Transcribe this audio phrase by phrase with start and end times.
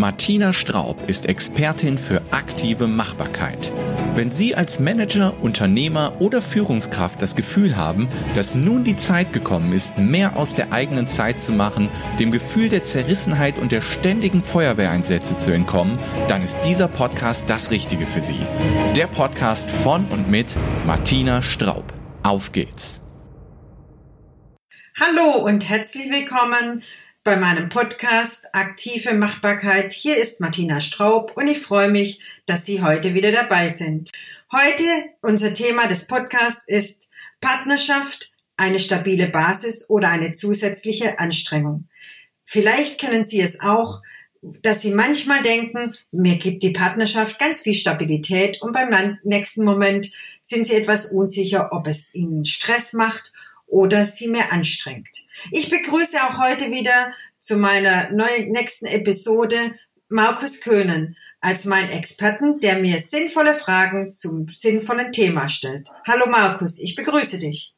[0.00, 3.70] Martina Straub ist Expertin für aktive Machbarkeit.
[4.14, 9.74] Wenn Sie als Manager, Unternehmer oder Führungskraft das Gefühl haben, dass nun die Zeit gekommen
[9.74, 14.42] ist, mehr aus der eigenen Zeit zu machen, dem Gefühl der Zerrissenheit und der ständigen
[14.42, 15.98] Feuerwehreinsätze zu entkommen,
[16.28, 18.40] dann ist dieser Podcast das Richtige für Sie.
[18.96, 21.92] Der Podcast von und mit Martina Straub.
[22.22, 23.02] Auf geht's.
[24.98, 26.82] Hallo und herzlich willkommen
[27.30, 29.92] bei meinem Podcast Aktive Machbarkeit.
[29.92, 34.10] Hier ist Martina Straub und ich freue mich, dass Sie heute wieder dabei sind.
[34.50, 34.82] Heute
[35.22, 37.04] unser Thema des Podcasts ist
[37.40, 41.88] Partnerschaft, eine stabile Basis oder eine zusätzliche Anstrengung.
[42.44, 44.02] Vielleicht kennen Sie es auch,
[44.42, 50.10] dass Sie manchmal denken, mir gibt die Partnerschaft ganz viel Stabilität und beim nächsten Moment
[50.42, 53.32] sind Sie etwas unsicher, ob es Ihnen Stress macht
[53.70, 55.08] oder sie mehr anstrengt.
[55.50, 59.56] Ich begrüße auch heute wieder zu meiner neuen nächsten Episode
[60.08, 65.88] Markus Köhnen als mein Experten, der mir sinnvolle Fragen zum sinnvollen Thema stellt.
[66.06, 67.74] Hallo Markus, ich begrüße dich.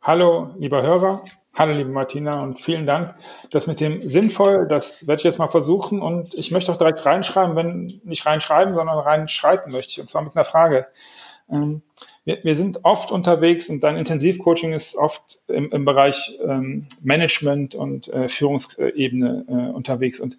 [0.00, 1.24] Hallo, lieber Hörer.
[1.54, 3.14] Hallo, liebe Martina und vielen Dank.
[3.50, 7.06] Das mit dem sinnvoll, das werde ich jetzt mal versuchen und ich möchte auch direkt
[7.06, 10.86] reinschreiben, wenn nicht reinschreiben, sondern reinschreiten möchte ich und zwar mit einer Frage.
[11.50, 11.82] Ähm,
[12.24, 17.74] wir, wir sind oft unterwegs und dein Intensivcoaching ist oft im, im Bereich ähm, Management
[17.74, 20.20] und äh, Führungsebene äh, unterwegs.
[20.20, 20.38] Und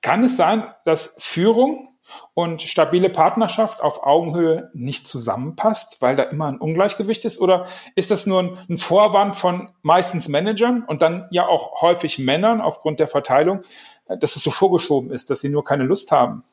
[0.00, 1.88] kann es sein, dass Führung
[2.34, 7.40] und stabile Partnerschaft auf Augenhöhe nicht zusammenpasst, weil da immer ein Ungleichgewicht ist?
[7.40, 12.60] Oder ist das nur ein, Vorwand von meistens Managern und dann ja auch häufig Männern
[12.60, 13.62] aufgrund der Verteilung,
[14.08, 16.44] äh, dass es so vorgeschoben ist, dass sie nur keine Lust haben,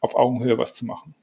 [0.00, 1.14] auf Augenhöhe was zu machen?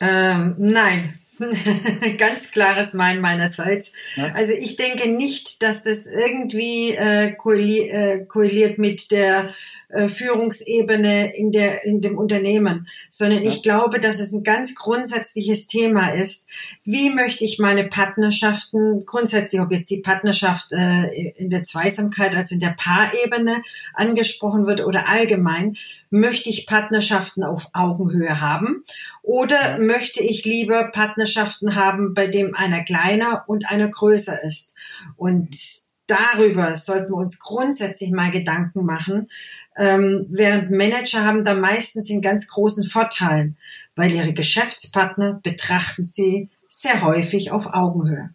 [0.00, 1.18] Ähm, nein,
[2.18, 3.92] ganz klares Mein meinerseits.
[4.16, 4.32] Ja.
[4.34, 9.54] Also ich denke nicht, dass das irgendwie äh, korreliert, äh, korreliert mit der
[9.90, 13.50] äh, Führungsebene in der in dem Unternehmen, sondern ja.
[13.50, 16.46] ich glaube, dass es ein ganz grundsätzliches Thema ist.
[16.84, 22.54] Wie möchte ich meine Partnerschaften grundsätzlich, ob jetzt die Partnerschaft äh, in der Zweisamkeit, also
[22.54, 23.62] in der Paarebene
[23.94, 25.76] angesprochen wird oder allgemein,
[26.10, 28.84] möchte ich Partnerschaften auf Augenhöhe haben
[29.22, 29.78] oder ja.
[29.78, 34.74] möchte ich lieber Partnerschaften haben, bei dem einer kleiner und einer größer ist
[35.16, 39.28] und darüber sollten wir uns grundsätzlich mal Gedanken machen,
[39.76, 43.54] ähm, während Manager haben da meistens einen ganz großen Vorteil,
[43.94, 48.30] weil ihre Geschäftspartner betrachten sie sehr häufig auf Augenhöhe.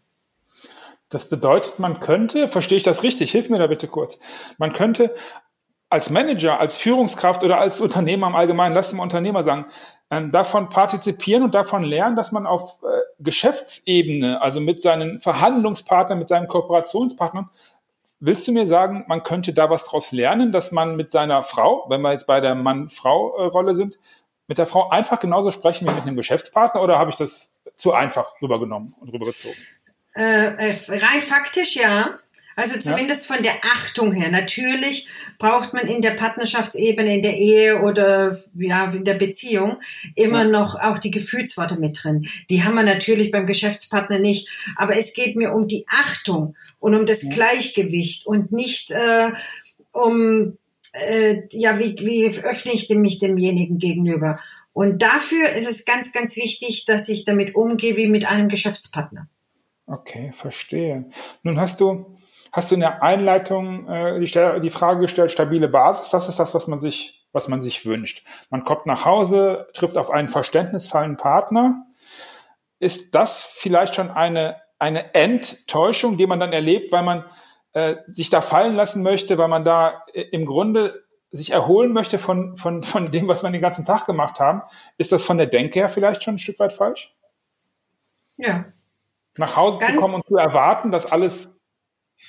[1.09, 4.17] Das bedeutet, man könnte, verstehe ich das richtig, hilf mir da bitte kurz,
[4.57, 5.13] man könnte
[5.93, 9.67] als Manager, als Führungskraft oder als Unternehmer im Allgemeinen, lass mal Unternehmer sagen,
[10.11, 12.87] ähm, davon partizipieren und davon lernen, dass man auf äh,
[13.19, 17.49] Geschäftsebene, also mit seinen Verhandlungspartnern, mit seinen Kooperationspartnern,
[18.25, 21.83] Willst du mir sagen, man könnte da was draus lernen, dass man mit seiner Frau,
[21.89, 23.99] wenn wir jetzt bei der Mann-Frau-Rolle sind,
[24.47, 27.91] mit der Frau einfach genauso sprechen wie mit einem Geschäftspartner oder habe ich das zu
[27.91, 29.57] einfach rübergenommen und rübergezogen?
[30.15, 32.11] Äh, äh rein faktisch ja.
[32.55, 33.35] Also zumindest ja.
[33.35, 34.29] von der Achtung her.
[34.29, 35.07] Natürlich
[35.39, 39.77] braucht man in der Partnerschaftsebene, in der Ehe oder ja in der Beziehung
[40.15, 40.49] immer ja.
[40.49, 42.27] noch auch die Gefühlsworte mit drin.
[42.49, 44.49] Die haben wir natürlich beim Geschäftspartner nicht.
[44.75, 47.33] Aber es geht mir um die Achtung und um das ja.
[47.33, 49.31] Gleichgewicht und nicht äh,
[49.91, 50.57] um
[50.93, 54.39] äh, ja wie wie öffne ich mich demjenigen gegenüber.
[54.73, 59.27] Und dafür ist es ganz ganz wichtig, dass ich damit umgehe wie mit einem Geschäftspartner.
[59.85, 61.09] Okay, verstehe.
[61.43, 62.05] Nun hast du
[62.53, 66.53] hast du in der Einleitung äh, die, die Frage gestellt, stabile Basis, das ist das,
[66.53, 68.25] was man sich, was man sich wünscht.
[68.49, 71.87] Man kommt nach Hause, trifft auf einen verständnisvollen Partner.
[72.79, 77.25] Ist das vielleicht schon eine, eine Enttäuschung, die man dann erlebt, weil man
[77.73, 82.19] äh, sich da fallen lassen möchte, weil man da äh, im Grunde sich erholen möchte
[82.19, 84.61] von, von, von dem, was man den ganzen Tag gemacht haben,
[84.99, 87.15] ist das von der Denke her vielleicht schon ein Stück weit falsch?
[88.37, 88.65] Ja.
[89.37, 91.59] Nach Hause Ganz zu kommen und zu erwarten, dass alles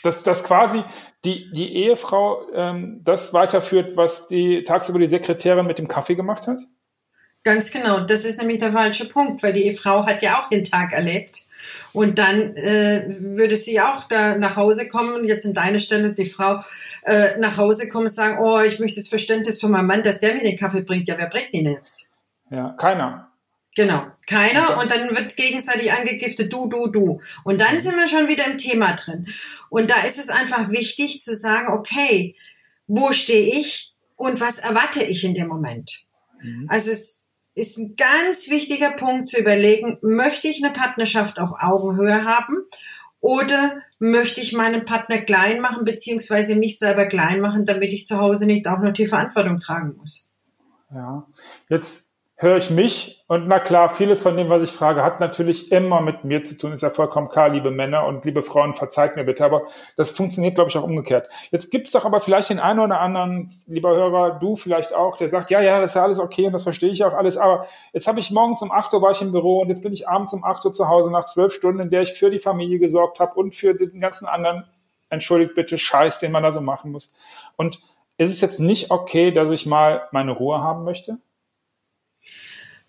[0.02, 0.82] dass, dass quasi
[1.24, 6.46] die, die Ehefrau ähm, das weiterführt, was die tagsüber die Sekretärin mit dem Kaffee gemacht
[6.46, 6.60] hat?
[7.42, 8.00] Ganz genau.
[8.00, 11.46] Das ist nämlich der falsche Punkt, weil die Ehefrau hat ja auch den Tag erlebt.
[11.92, 16.26] Und dann äh, würde sie auch da nach Hause kommen, jetzt in deiner Stelle die
[16.26, 16.60] Frau
[17.02, 20.20] äh, nach Hause kommen und sagen, oh, ich möchte das Verständnis von meinem Mann, dass
[20.20, 21.08] der mir den Kaffee bringt.
[21.08, 22.10] Ja, wer bringt ihn jetzt?
[22.50, 23.30] Ja, keiner.
[23.76, 27.20] Genau, keiner und dann wird gegenseitig angegiftet, du, du, du.
[27.42, 29.26] Und dann sind wir schon wieder im Thema drin.
[29.68, 32.36] Und da ist es einfach wichtig zu sagen, okay,
[32.86, 36.04] wo stehe ich und was erwarte ich in dem Moment?
[36.40, 36.66] Mhm.
[36.68, 42.24] Also es ist ein ganz wichtiger Punkt zu überlegen, möchte ich eine Partnerschaft auf Augenhöhe
[42.24, 42.64] haben
[43.24, 48.18] Oder möchte ich meinen Partner klein machen, beziehungsweise mich selber klein machen, damit ich zu
[48.18, 50.30] Hause nicht auch noch die Verantwortung tragen muss?
[50.92, 51.26] Ja,
[51.70, 52.03] jetzt
[52.36, 56.00] höre ich mich und na klar, vieles von dem, was ich frage, hat natürlich immer
[56.00, 59.22] mit mir zu tun, ist ja vollkommen klar, liebe Männer und liebe Frauen, verzeiht mir
[59.22, 59.62] bitte, aber
[59.96, 61.28] das funktioniert, glaube ich, auch umgekehrt.
[61.52, 65.16] Jetzt gibt es doch aber vielleicht den einen oder anderen, lieber Hörer, du vielleicht auch,
[65.16, 67.38] der sagt, ja, ja, das ist ja alles okay und das verstehe ich auch alles,
[67.38, 69.92] aber jetzt habe ich morgens um 8 Uhr war ich im Büro und jetzt bin
[69.92, 72.40] ich abends um 8 Uhr zu Hause nach zwölf Stunden, in der ich für die
[72.40, 74.64] Familie gesorgt habe und für den ganzen anderen,
[75.08, 77.12] entschuldigt bitte, Scheiß, den man da so machen muss.
[77.56, 77.80] Und
[78.18, 81.18] ist es jetzt nicht okay, dass ich mal meine Ruhe haben möchte?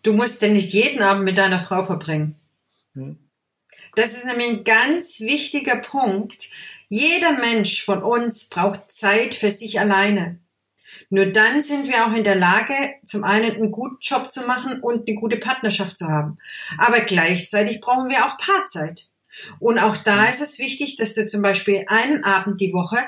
[0.06, 2.36] Du musst denn nicht jeden Abend mit deiner Frau verbringen.
[2.94, 3.18] Hm.
[3.96, 6.52] Das ist nämlich ein ganz wichtiger Punkt.
[6.90, 10.38] Jeder Mensch von uns braucht Zeit für sich alleine.
[11.10, 14.80] Nur dann sind wir auch in der Lage, zum einen einen guten Job zu machen
[14.80, 16.38] und eine gute Partnerschaft zu haben.
[16.78, 19.10] Aber gleichzeitig brauchen wir auch Paarzeit.
[19.60, 20.30] Und auch da hm.
[20.30, 23.00] ist es wichtig, dass du zum Beispiel einen Abend die Woche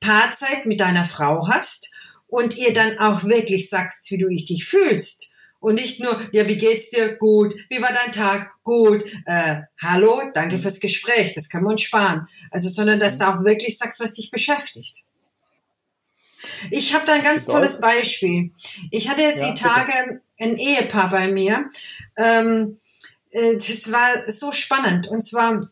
[0.00, 1.94] Paarzeit mit deiner Frau hast
[2.26, 5.31] und ihr dann auch wirklich sagst, wie du dich fühlst
[5.62, 7.14] und nicht nur, ja, wie geht's dir?
[7.14, 7.54] Gut.
[7.70, 8.50] Wie war dein Tag?
[8.64, 9.04] Gut.
[9.26, 11.34] Äh, hallo, danke fürs Gespräch.
[11.34, 12.26] Das können wir uns sparen.
[12.50, 15.04] Also, sondern dass du auch wirklich sagst, was dich beschäftigt.
[16.70, 18.50] Ich habe da ein ganz tolles Beispiel.
[18.90, 20.20] Ich hatte ja, die Tage bitte.
[20.40, 21.70] ein Ehepaar bei mir.
[22.16, 22.80] Ähm,
[23.30, 25.06] äh, das war so spannend.
[25.06, 25.70] Und zwar,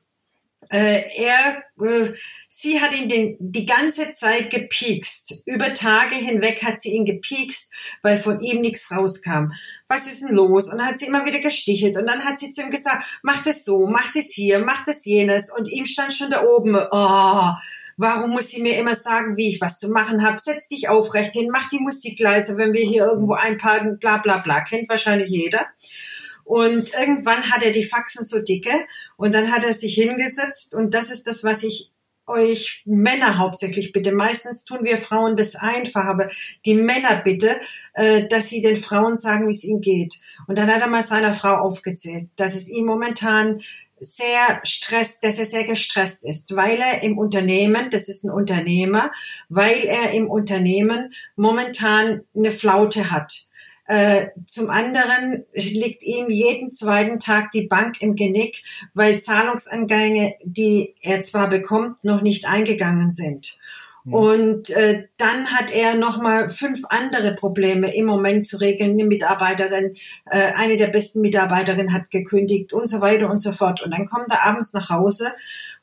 [0.71, 2.13] äh, er äh,
[2.53, 5.45] Sie hat ihn den, die ganze Zeit gepiekst.
[5.47, 7.73] Über Tage hinweg hat sie ihn gepiekst,
[8.03, 9.53] weil von ihm nichts rauskam.
[9.87, 10.69] Was ist denn los?
[10.69, 11.97] Und dann hat sie immer wieder gestichelt.
[11.97, 15.05] Und dann hat sie zu ihm gesagt, mach das so, mach das hier, mach das
[15.05, 15.49] jenes.
[15.57, 17.53] Und ihm stand schon da oben, oh,
[17.97, 20.41] warum muss sie mir immer sagen, wie ich was zu machen habe?
[20.41, 24.39] Setz dich aufrecht hin, mach die Musik leise, wenn wir hier irgendwo einparken, bla bla
[24.39, 24.63] bla.
[24.63, 25.69] Kennt wahrscheinlich jeder.
[26.51, 28.73] Und irgendwann hat er die Faxen so dicke
[29.17, 31.93] und dann hat er sich hingesetzt und das ist das, was ich
[32.27, 34.11] euch Männer hauptsächlich bitte.
[34.11, 36.29] Meistens tun wir Frauen das einfach, aber
[36.67, 37.55] die Männer bitte,
[37.95, 40.17] äh, dass sie den Frauen sagen, wie es ihnen geht.
[40.49, 43.61] Und dann hat er mal seiner Frau aufgezählt, dass es ihm momentan
[44.01, 49.13] sehr stresst, dass er sehr gestresst ist, weil er im Unternehmen, das ist ein Unternehmer,
[49.49, 53.50] weil er im Unternehmen momentan eine Flaute hat
[53.91, 58.63] äh, zum anderen liegt ihm jeden zweiten Tag die Bank im Genick,
[58.95, 63.59] weil Zahlungsangänge, die er zwar bekommt, noch nicht eingegangen sind.
[64.05, 64.15] Mhm.
[64.15, 68.93] Und äh, dann hat er nochmal fünf andere Probleme im Moment zu regeln.
[68.93, 69.95] Eine Mitarbeiterin,
[70.27, 73.83] äh, eine der besten Mitarbeiterinnen hat gekündigt und so weiter und so fort.
[73.83, 75.33] Und dann kommt er abends nach Hause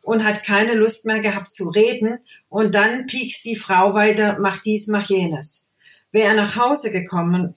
[0.01, 2.19] und hat keine Lust mehr gehabt zu reden.
[2.47, 5.71] Und dann piekst die Frau weiter, mach dies, mach jenes.
[6.13, 7.53] Wäre er nach Hause gekommen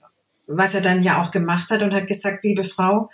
[0.57, 3.09] was er dann ja auch gemacht hat und hat gesagt, liebe Frau,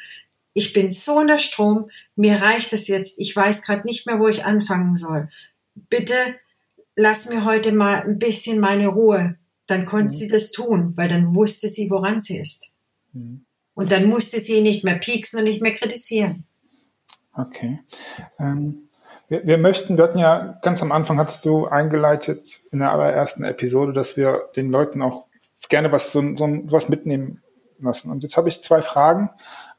[0.53, 4.27] ich bin so unter Strom, mir reicht es jetzt, ich weiß gerade nicht mehr, wo
[4.27, 5.29] ich anfangen soll.
[5.75, 6.13] Bitte
[6.97, 9.37] lass mir heute mal ein bisschen meine Ruhe.
[9.67, 10.19] Dann konnte mhm.
[10.19, 12.69] sie das tun, weil dann wusste sie, woran sie ist.
[13.13, 13.45] Mhm.
[13.73, 16.45] Und dann musste sie nicht mehr pieksen und nicht mehr kritisieren.
[17.35, 17.79] Okay.
[18.39, 18.85] Ähm,
[19.27, 23.43] wir, wir, möchten, wir hatten ja ganz am Anfang, hattest du eingeleitet in der allerersten
[23.43, 25.26] Episode, dass wir den Leuten auch
[25.69, 27.41] gerne was, so, so was mitnehmen
[27.79, 28.11] lassen.
[28.11, 29.29] Und jetzt habe ich zwei Fragen.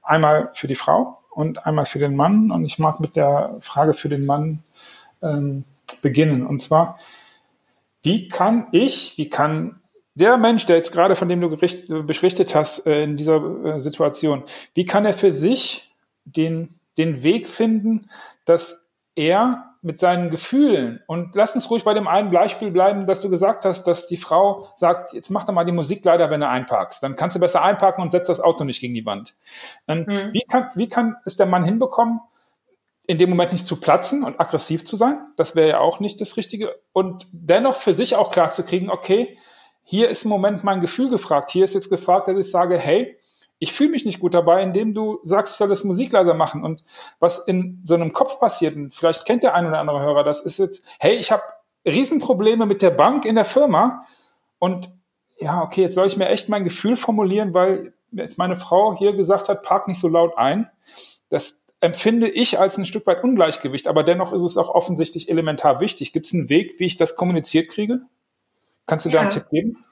[0.03, 2.51] Einmal für die Frau und einmal für den Mann.
[2.51, 4.63] Und ich mag mit der Frage für den Mann
[5.23, 5.65] ähm,
[6.03, 6.47] beginnen.
[6.47, 6.99] Und zwar,
[8.03, 9.81] wie kann ich, wie kann
[10.15, 13.81] der Mensch, der jetzt gerade von dem du gericht, beschrichtet hast äh, in dieser äh,
[13.81, 14.43] Situation,
[14.75, 18.11] wie kann er für sich den, den Weg finden,
[18.45, 21.01] dass er mit seinen Gefühlen.
[21.07, 24.17] Und lass uns ruhig bei dem einen Beispiel bleiben, dass du gesagt hast, dass die
[24.17, 27.03] Frau sagt, jetzt mach doch mal die Musik leider, wenn du einparkst.
[27.03, 29.35] Dann kannst du besser einparken und setzt das Auto nicht gegen die Wand.
[29.87, 30.33] Ähm, mhm.
[30.33, 32.21] Wie, kann, wie kann es der Mann hinbekommen,
[33.07, 35.33] in dem Moment nicht zu platzen und aggressiv zu sein?
[35.37, 36.75] Das wäre ja auch nicht das Richtige.
[36.93, 39.39] Und dennoch für sich auch klar zu kriegen, okay,
[39.85, 41.51] hier ist im Moment mein Gefühl gefragt.
[41.51, 43.18] Hier ist jetzt gefragt, dass ich sage, hey,
[43.59, 46.63] ich fühle mich nicht gut dabei, indem du sagst, ich soll das Musik leiser machen.
[46.63, 46.85] Und
[47.19, 50.43] was in so einem Kopf passiert, und vielleicht kennt der ein oder andere Hörer, das
[50.43, 51.43] ist jetzt, hey, ich habe
[51.85, 54.05] Riesenprobleme mit der Bank in der Firma
[54.59, 54.91] und
[55.39, 59.13] ja, okay, jetzt soll ich mir echt mein Gefühl formulieren, weil jetzt meine Frau hier
[59.13, 60.69] gesagt hat, park nicht so laut ein.
[61.29, 65.81] Das empfinde ich als ein Stück weit Ungleichgewicht, aber dennoch ist es auch offensichtlich elementar
[65.81, 66.13] wichtig.
[66.13, 68.01] Gibt es einen Weg, wie ich das kommuniziert kriege?
[68.87, 69.15] Kannst du ja.
[69.15, 69.85] da einen Tipp geben?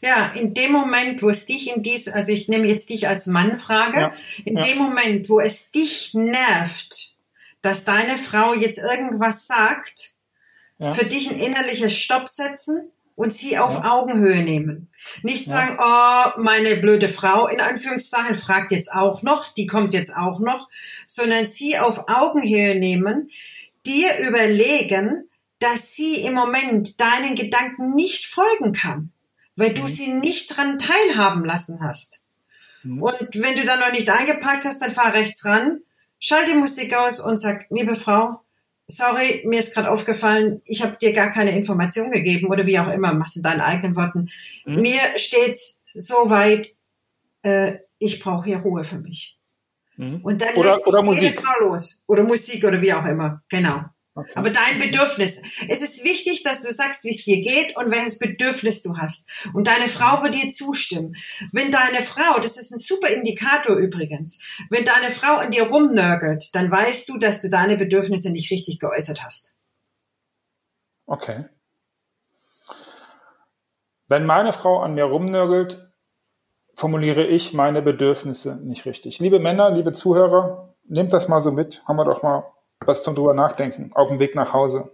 [0.00, 3.26] Ja, in dem Moment, wo es dich in dies, also ich nehme jetzt dich als
[3.26, 4.12] Mann frage, ja,
[4.44, 4.62] in ja.
[4.62, 7.14] dem Moment, wo es dich nervt,
[7.62, 10.14] dass deine Frau jetzt irgendwas sagt,
[10.78, 10.90] ja.
[10.92, 14.88] für dich ein innerliches Stopp setzen und sie auf Augenhöhe nehmen.
[15.22, 20.14] Nicht sagen, oh, meine blöde Frau in Anführungszeichen fragt jetzt auch noch, die kommt jetzt
[20.14, 20.68] auch noch,
[21.06, 23.30] sondern sie auf Augenhöhe nehmen,
[23.86, 25.26] dir überlegen,
[25.58, 29.12] dass sie im Moment deinen Gedanken nicht folgen kann,
[29.56, 29.88] weil du mhm.
[29.88, 32.22] sie nicht dran teilhaben lassen hast.
[32.82, 33.02] Mhm.
[33.02, 35.80] Und wenn du dann noch nicht eingepackt hast, dann fahr rechts ran,
[36.18, 38.40] schalt die Musik aus und sag, liebe Frau,
[38.86, 42.88] sorry, mir ist gerade aufgefallen, ich habe dir gar keine Information gegeben oder wie auch
[42.88, 44.30] immer, machst in deinen eigenen Worten.
[44.64, 44.76] Mhm.
[44.82, 46.68] Mir steht's so weit,
[47.42, 49.38] äh, ich brauche hier Ruhe für mich.
[49.96, 50.20] Mhm.
[50.22, 51.40] Und dann oder, lässt oder jede Musik.
[51.40, 52.04] Frau los.
[52.06, 53.42] Oder Musik oder wie auch immer.
[53.48, 53.84] Genau.
[54.18, 54.32] Okay.
[54.34, 55.42] Aber dein Bedürfnis.
[55.68, 59.28] Es ist wichtig, dass du sagst, wie es dir geht und welches Bedürfnis du hast.
[59.52, 61.14] Und deine Frau wird dir zustimmen.
[61.52, 66.54] Wenn deine Frau, das ist ein super Indikator übrigens, wenn deine Frau an dir rumnörgelt,
[66.54, 69.54] dann weißt du, dass du deine Bedürfnisse nicht richtig geäußert hast.
[71.04, 71.44] Okay.
[74.08, 75.92] Wenn meine Frau an mir rumnörgelt,
[76.74, 79.18] formuliere ich meine Bedürfnisse nicht richtig.
[79.18, 83.14] Liebe Männer, liebe Zuhörer, nehmt das mal so mit, haben wir doch mal was zum
[83.14, 84.90] drüber nachdenken auf dem Weg nach Hause.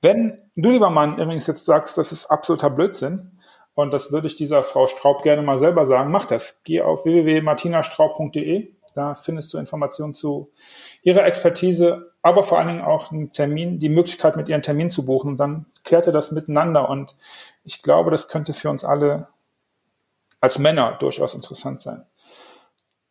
[0.00, 3.38] Wenn du, lieber Mann, übrigens jetzt sagst, das ist absoluter Blödsinn,
[3.78, 6.62] und das würde ich dieser Frau Straub gerne mal selber sagen, mach das.
[6.64, 10.50] Geh auf www.martinastraub.de, da findest du Informationen zu
[11.02, 15.04] ihrer Expertise, aber vor allen Dingen auch einen Termin, die Möglichkeit, mit ihren Termin zu
[15.04, 15.28] buchen.
[15.28, 16.88] Und dann klärt ihr das miteinander.
[16.88, 17.14] Und
[17.62, 19.28] ich glaube, das könnte für uns alle
[20.40, 22.04] als Männer durchaus interessant sein.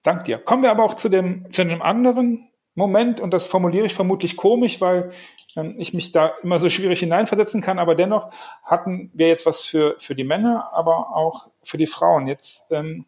[0.04, 0.38] Dank dir.
[0.38, 4.38] Kommen wir aber auch zu dem, zu dem anderen Moment, und das formuliere ich vermutlich
[4.38, 5.10] komisch, weil
[5.56, 8.30] ähm, ich mich da immer so schwierig hineinversetzen kann, aber dennoch
[8.64, 12.28] hatten wir jetzt was für, für die Männer, aber auch für die Frauen.
[12.28, 13.06] Jetzt, ähm,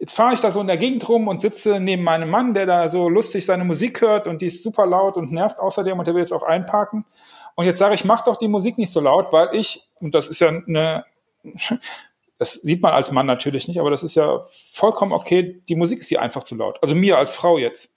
[0.00, 2.66] jetzt fahre ich da so in der Gegend rum und sitze neben meinem Mann, der
[2.66, 6.04] da so lustig seine Musik hört und die ist super laut und nervt außerdem und
[6.08, 7.04] der will jetzt auch einparken.
[7.54, 10.26] Und jetzt sage ich, mach doch die Musik nicht so laut, weil ich, und das
[10.26, 11.04] ist ja eine,
[12.38, 16.00] das sieht man als Mann natürlich nicht, aber das ist ja vollkommen okay, die Musik
[16.00, 16.80] ist hier einfach zu laut.
[16.82, 17.94] Also mir als Frau jetzt.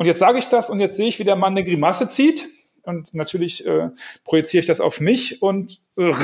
[0.00, 2.48] Und jetzt sage ich das und jetzt sehe ich, wie der Mann eine Grimasse zieht.
[2.84, 3.90] Und natürlich äh,
[4.24, 6.14] projiziere ich das auf mich und äh,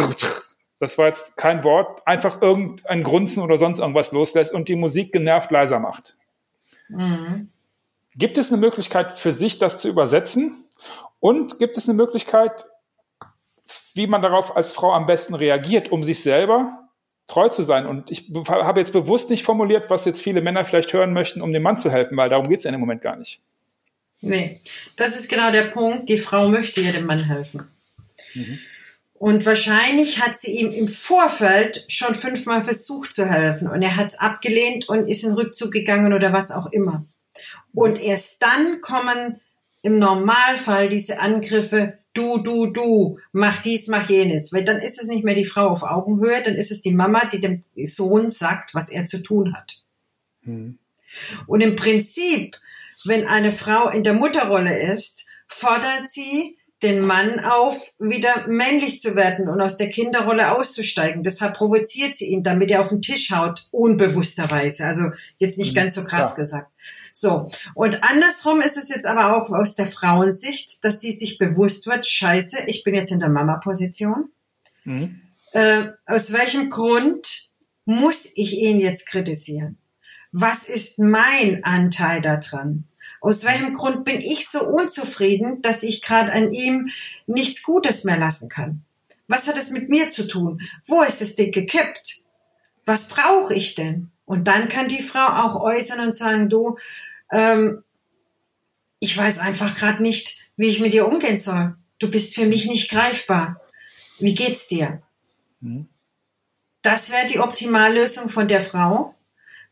[0.79, 5.13] das war jetzt kein Wort, einfach irgendein Grunzen oder sonst irgendwas loslässt und die Musik
[5.13, 6.17] genervt leiser macht.
[6.89, 7.51] Mhm.
[8.15, 10.65] Gibt es eine Möglichkeit für sich, das zu übersetzen?
[11.21, 12.65] Und gibt es eine Möglichkeit,
[13.93, 16.89] wie man darauf als Frau am besten reagiert, um sich selber
[17.27, 17.85] treu zu sein?
[17.85, 21.53] Und ich habe jetzt bewusst nicht formuliert, was jetzt viele Männer vielleicht hören möchten, um
[21.53, 23.43] dem Mann zu helfen, weil darum geht es ja im Moment gar nicht.
[24.29, 24.61] Nee,
[24.97, 26.09] das ist genau der Punkt.
[26.09, 27.69] Die Frau möchte ja dem Mann helfen.
[28.35, 28.59] Mhm.
[29.15, 34.09] Und wahrscheinlich hat sie ihm im Vorfeld schon fünfmal versucht zu helfen und er hat
[34.09, 37.07] es abgelehnt und ist in Rückzug gegangen oder was auch immer.
[37.73, 39.41] Und erst dann kommen
[39.81, 44.53] im Normalfall diese Angriffe, du, du, du, mach dies, mach jenes.
[44.53, 47.23] Weil dann ist es nicht mehr die Frau auf Augenhöhe, dann ist es die Mama,
[47.33, 49.83] die dem Sohn sagt, was er zu tun hat.
[50.43, 50.79] Mhm.
[51.47, 52.57] Und im Prinzip
[53.09, 59.17] wenn eine Frau in der Mutterrolle ist, fordert sie den Mann auf, wieder männlich zu
[59.17, 61.23] werden und aus der Kinderrolle auszusteigen.
[61.23, 64.85] Deshalb provoziert sie ihn, damit er auf den Tisch haut, unbewussterweise.
[64.85, 65.77] Also jetzt nicht mhm.
[65.77, 66.37] ganz so krass ja.
[66.37, 66.71] gesagt.
[67.13, 67.49] So.
[67.75, 72.07] Und andersrum ist es jetzt aber auch aus der Frauensicht, dass sie sich bewusst wird,
[72.07, 74.29] scheiße, ich bin jetzt in der Mama-Position.
[74.85, 75.23] Mhm.
[75.53, 77.49] Äh, aus welchem Grund
[77.87, 79.79] muss ich ihn jetzt kritisieren?
[80.31, 82.85] Was ist mein Anteil daran?
[83.27, 86.91] Aus welchem Grund bin ich so unzufrieden, dass ich gerade an ihm
[87.27, 88.85] nichts Gutes mehr lassen kann?
[89.27, 90.63] Was hat es mit mir zu tun?
[90.87, 92.23] Wo ist das Ding gekippt?
[92.85, 94.13] Was brauche ich denn?
[94.27, 96.79] Und dann kann die Frau auch äußern und sagen, du,
[97.33, 97.83] ähm,
[99.01, 101.75] ich weiß einfach gerade nicht, wie ich mit dir umgehen soll.
[101.99, 103.61] Du bist für mich nicht greifbar.
[104.21, 105.03] Wie geht's dir?
[105.61, 105.89] Mhm.
[106.83, 109.17] Das wäre die Optimallösung von der Frau,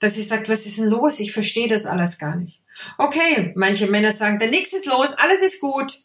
[0.00, 1.20] dass sie sagt, was ist denn los?
[1.20, 2.63] Ich verstehe das alles gar nicht.
[2.98, 6.04] Okay, manche Männer sagen, dann nichts ist los, alles ist gut.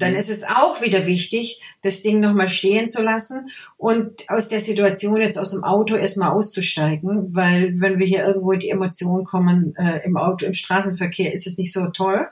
[0.00, 0.18] Dann mhm.
[0.18, 5.20] ist es auch wieder wichtig, das Ding nochmal stehen zu lassen und aus der Situation
[5.20, 9.76] jetzt aus dem Auto erstmal auszusteigen, weil wenn wir hier irgendwo in die Emotionen kommen,
[9.76, 12.26] äh, im Auto, im Straßenverkehr, ist es nicht so toll.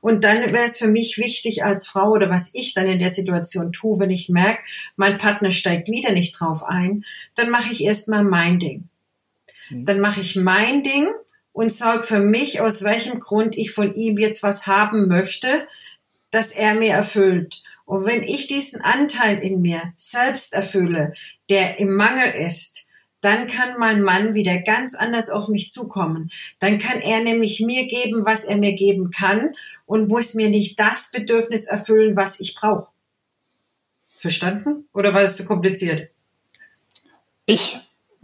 [0.00, 3.10] Und dann wäre es für mich wichtig als Frau oder was ich dann in der
[3.10, 4.60] Situation tue, wenn ich merke,
[4.96, 8.88] mein Partner steigt wieder nicht drauf ein, dann mache ich erstmal mein Ding.
[9.68, 9.84] Mhm.
[9.84, 11.08] Dann mache ich mein Ding
[11.60, 15.68] und sage für mich, aus welchem Grund ich von ihm jetzt was haben möchte,
[16.30, 17.62] dass er mir erfüllt.
[17.84, 21.12] Und wenn ich diesen Anteil in mir selbst erfülle,
[21.50, 22.86] der im Mangel ist,
[23.20, 26.30] dann kann mein Mann wieder ganz anders auf mich zukommen.
[26.60, 30.80] Dann kann er nämlich mir geben, was er mir geben kann und muss mir nicht
[30.80, 32.90] das Bedürfnis erfüllen, was ich brauche.
[34.16, 34.88] Verstanden?
[34.94, 36.08] Oder war es zu kompliziert?
[37.44, 37.78] Ich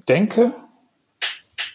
[0.09, 0.55] denke,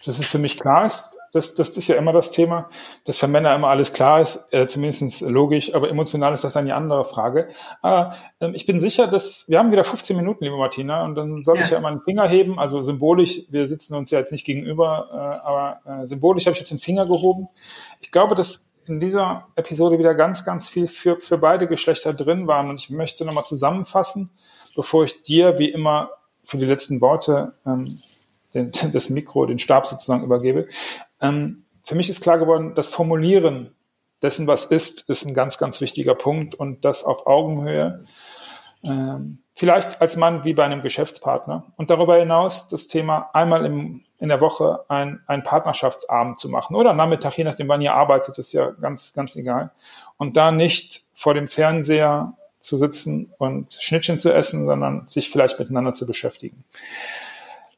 [0.04, 2.68] dass es für mich klar ist, das, das ist ja immer das Thema,
[3.04, 6.66] dass für Männer immer alles klar ist, äh, zumindest logisch, aber emotional ist das dann
[6.66, 7.48] die andere Frage.
[7.80, 11.42] Aber äh, ich bin sicher, dass wir haben wieder 15 Minuten, liebe Martina, und dann
[11.42, 11.64] soll ja.
[11.64, 15.08] ich ja immer einen Finger heben, also symbolisch, wir sitzen uns ja jetzt nicht gegenüber,
[15.10, 17.48] äh, aber äh, symbolisch habe ich jetzt den Finger gehoben.
[18.00, 22.46] Ich glaube, dass in dieser Episode wieder ganz, ganz viel für, für beide Geschlechter drin
[22.46, 24.30] waren und ich möchte nochmal zusammenfassen,
[24.76, 26.10] bevor ich dir wie immer
[26.44, 27.86] für die letzten Worte ähm,
[28.54, 30.68] den, das Mikro, den Stab sozusagen übergebe.
[31.22, 33.74] Ähm, für mich ist klar geworden, das Formulieren
[34.22, 38.04] dessen, was ist, ist ein ganz, ganz wichtiger Punkt und das auf Augenhöhe.
[38.84, 41.64] Ähm, vielleicht als Mann wie bei einem Geschäftspartner.
[41.76, 46.76] Und darüber hinaus das Thema einmal im, in der Woche ein, ein Partnerschaftsabend zu machen
[46.76, 49.70] oder Nachmittag, je nachdem, wann ihr arbeitet, ist ja ganz, ganz egal.
[50.16, 55.58] Und da nicht vor dem Fernseher zu sitzen und Schnittchen zu essen, sondern sich vielleicht
[55.58, 56.64] miteinander zu beschäftigen.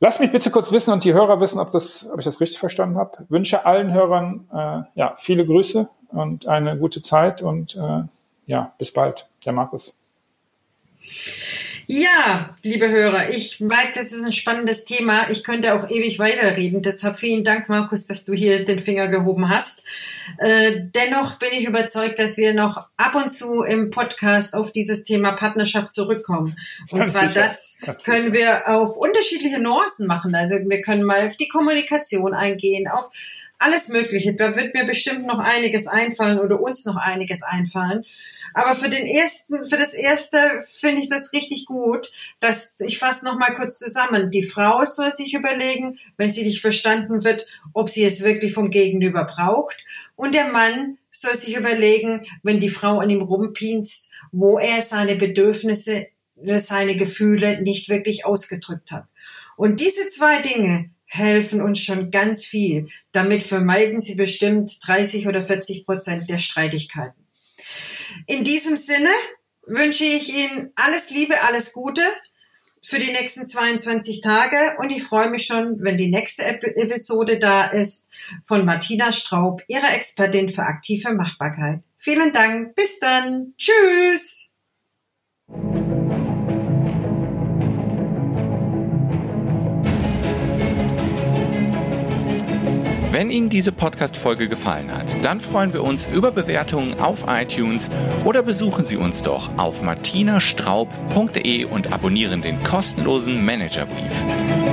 [0.04, 2.58] Lass mich bitte kurz wissen und die Hörer wissen, ob, das, ob ich das richtig
[2.58, 3.24] verstanden habe.
[3.30, 8.02] Wünsche allen Hörern äh, ja, viele Grüße und eine gute Zeit und äh,
[8.44, 9.26] ja, bis bald.
[9.46, 9.94] Der Markus.
[11.86, 15.28] Ja, liebe Hörer, ich merke, das ist ein spannendes Thema.
[15.30, 16.80] Ich könnte auch ewig weiterreden.
[16.80, 19.84] Deshalb vielen Dank, Markus, dass du hier den Finger gehoben hast.
[20.38, 25.04] Äh, dennoch bin ich überzeugt, dass wir noch ab und zu im Podcast auf dieses
[25.04, 26.56] Thema Partnerschaft zurückkommen.
[26.90, 27.40] Und Ganz zwar sicher.
[27.40, 30.34] das können wir auf unterschiedliche Nuancen machen.
[30.34, 33.10] Also wir können mal auf die Kommunikation eingehen, auf
[33.58, 34.34] alles Mögliche.
[34.34, 38.04] Da wird mir bestimmt noch einiges einfallen oder uns noch einiges einfallen.
[38.54, 40.38] Aber für den ersten, für das erste
[40.78, 44.30] finde ich das richtig gut, dass ich fasse noch mal kurz zusammen.
[44.30, 48.70] Die Frau soll sich überlegen, wenn sie nicht verstanden wird, ob sie es wirklich vom
[48.70, 49.76] Gegenüber braucht.
[50.14, 55.16] Und der Mann soll sich überlegen, wenn die Frau an ihm rumpinst, wo er seine
[55.16, 56.06] Bedürfnisse,
[56.36, 59.06] seine Gefühle nicht wirklich ausgedrückt hat.
[59.56, 62.88] Und diese zwei Dinge helfen uns schon ganz viel.
[63.10, 67.23] Damit vermeiden sie bestimmt 30 oder 40 Prozent der Streitigkeiten.
[68.26, 69.10] In diesem Sinne
[69.66, 72.02] wünsche ich Ihnen alles Liebe, alles Gute
[72.82, 77.64] für die nächsten 22 Tage und ich freue mich schon, wenn die nächste Episode da
[77.64, 78.10] ist
[78.42, 81.80] von Martina Straub, ihrer Expertin für aktive Machbarkeit.
[81.96, 82.74] Vielen Dank.
[82.74, 83.54] Bis dann.
[83.56, 84.52] Tschüss.
[93.14, 97.88] Wenn Ihnen diese Podcast-Folge gefallen hat, dann freuen wir uns über Bewertungen auf iTunes
[98.24, 104.12] oder besuchen Sie uns doch auf martinastraub.de und abonnieren den kostenlosen Managerbrief.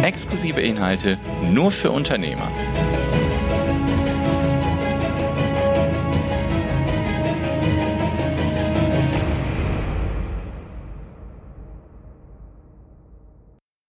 [0.01, 1.19] Exklusive Inhalte
[1.51, 2.49] nur für Unternehmer.